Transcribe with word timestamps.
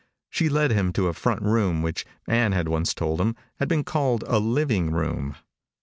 She 0.31 0.49
led 0.49 0.71
him 0.71 0.87
into 0.87 1.09
a 1.09 1.13
front 1.13 1.43
room 1.43 1.83
which, 1.83 2.07
Ann 2.27 2.53
had 2.53 2.67
once 2.67 2.95
told 2.95 3.21
him, 3.21 3.35
had 3.59 3.69
been 3.69 3.83
called 3.83 4.23
a 4.27 4.39
living 4.39 4.89
room. 4.91 5.35